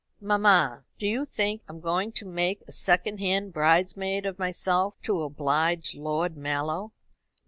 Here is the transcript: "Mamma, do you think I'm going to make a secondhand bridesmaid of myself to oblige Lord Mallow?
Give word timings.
"Mamma, 0.19 0.83
do 0.97 1.05
you 1.05 1.25
think 1.27 1.61
I'm 1.67 1.79
going 1.79 2.11
to 2.13 2.25
make 2.25 2.63
a 2.67 2.71
secondhand 2.71 3.53
bridesmaid 3.53 4.25
of 4.25 4.39
myself 4.39 4.99
to 5.03 5.21
oblige 5.21 5.93
Lord 5.93 6.35
Mallow? 6.35 6.91